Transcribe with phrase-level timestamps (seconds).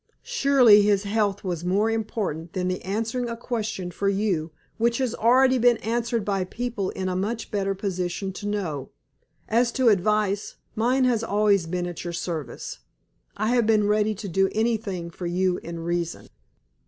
[0.23, 5.13] "Surely his health was more important than the answering a question for you which has
[5.13, 8.89] already been answered by people in a much better position to know.
[9.47, 12.79] As to advice, mine has always been at your service.
[13.37, 16.27] I have been ready to do anything for you in reason."